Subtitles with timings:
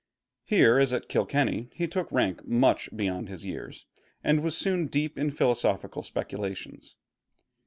[0.45, 3.85] Here as at Kilkenny he took rank much beyond his years,
[4.23, 6.95] and was soon deep in philosophical speculations.